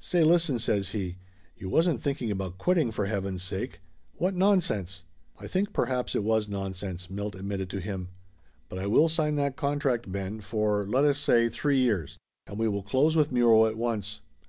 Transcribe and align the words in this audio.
"Say 0.00 0.24
listen!" 0.24 0.58
says 0.58 0.88
he. 0.88 1.18
"You 1.56 1.68
wasn't 1.68 2.00
thinking 2.02 2.32
about 2.32 2.58
quitting, 2.58 2.90
for 2.90 3.06
heaven's 3.06 3.44
sake? 3.44 3.82
What 4.14 4.34
nonsense!" 4.34 5.04
"I 5.38 5.46
think 5.46 5.72
perhaps 5.72 6.16
it 6.16 6.24
was 6.24 6.48
nonsense!" 6.48 7.08
Milt 7.08 7.36
admitted 7.36 7.70
to 7.70 7.80
him. 7.80 8.08
"But 8.68 8.80
I 8.80 8.88
will 8.88 9.08
sign 9.08 9.36
that 9.36 9.54
contract, 9.54 10.10
Ben, 10.10 10.40
for, 10.40 10.84
let 10.88 11.04
us 11.04 11.18
say, 11.18 11.48
three 11.48 11.78
years. 11.78 12.18
And 12.48 12.58
we 12.58 12.66
will 12.66 12.82
close 12.82 13.14
with 13.14 13.30
Muro 13.30 13.66
at 13.66 13.76
once. 13.78 14.22